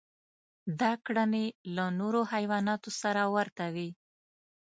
دا 0.79 0.91
کړنې 1.05 1.45
له 1.75 1.85
نورو 1.99 2.21
حیواناتو 2.31 2.89
سره 3.01 3.21
ورته 3.35 3.65
وې. 3.75 3.89